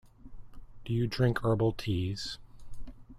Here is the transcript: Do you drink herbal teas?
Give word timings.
Do 0.83 0.93
you 0.93 1.05
drink 1.05 1.43
herbal 1.45 1.73
teas? 1.73 2.39